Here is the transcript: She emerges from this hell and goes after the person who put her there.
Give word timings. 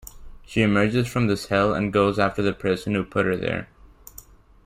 She 0.47 0.63
emerges 0.63 1.07
from 1.07 1.27
this 1.27 1.49
hell 1.49 1.75
and 1.75 1.93
goes 1.93 2.17
after 2.17 2.41
the 2.41 2.53
person 2.53 2.95
who 2.95 3.03
put 3.03 3.27
her 3.27 3.37
there. 3.37 3.67